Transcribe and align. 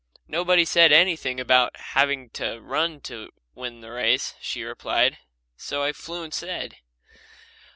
"Nobody 0.27 0.65
said 0.65 0.91
anything 0.91 1.39
about 1.39 1.77
having 1.77 2.31
to 2.31 2.59
run 2.59 3.01
to 3.01 3.29
win 3.53 3.81
the 3.81 3.91
race," 3.91 4.33
she 4.41 4.63
replied, 4.63 5.19
"so 5.57 5.83
I 5.83 5.93
flew 5.93 6.23
instead." 6.23 6.77